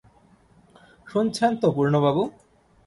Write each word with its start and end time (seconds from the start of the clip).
শুনছেন 1.07 1.51
তো 1.61 1.67
পূর্ণবাবু? 1.75 2.23